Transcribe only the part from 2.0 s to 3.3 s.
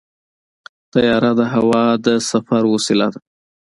د سفر وسیله ده.